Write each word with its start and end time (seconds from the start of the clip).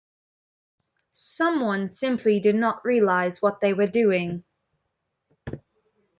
Someone 1.13 1.87
simply 1.87 2.39
did 2.39 2.55
not 2.55 2.83
realize 2.83 3.39
what 3.39 3.61
they 3.61 3.71
were 3.71 3.85
doing. 3.85 4.43